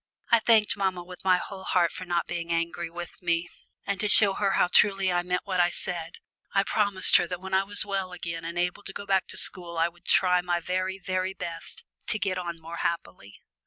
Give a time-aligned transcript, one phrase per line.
[0.31, 3.51] I thanked mamma with my whole heart for not being angry with me,
[3.85, 6.15] and to show her how truly I meant what I said,
[6.55, 9.37] I promised her that when I was well again and able to go back to
[9.37, 13.43] school I would try my very, very best to get on more happily.